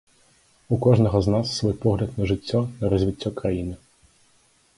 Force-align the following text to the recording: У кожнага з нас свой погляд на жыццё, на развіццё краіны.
У 0.77 0.77
кожнага 0.85 1.21
з 1.27 1.35
нас 1.35 1.51
свой 1.57 1.75
погляд 1.83 2.17
на 2.21 2.31
жыццё, 2.33 2.59
на 2.81 2.85
развіццё 2.95 3.29
краіны. 3.41 3.75